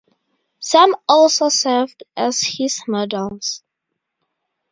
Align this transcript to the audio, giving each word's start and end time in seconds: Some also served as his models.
Some 0.57 0.95
also 1.07 1.49
served 1.49 2.01
as 2.17 2.41
his 2.41 2.81
models. 2.87 3.61